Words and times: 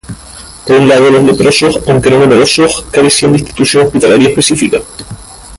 Por 0.65 0.77
un 0.77 0.87
lado, 0.87 1.11
los 1.11 1.23
leprosos, 1.23 1.77
aunque 1.87 2.09
no 2.09 2.17
numerosos, 2.17 2.87
carecían 2.91 3.33
de 3.33 3.37
institución 3.37 3.85
hospitalaria 3.85 4.29
específica. 4.29 4.79